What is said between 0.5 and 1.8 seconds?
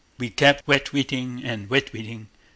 wetweating and